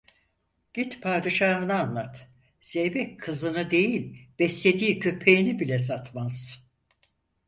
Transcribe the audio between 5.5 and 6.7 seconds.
bile satmaz.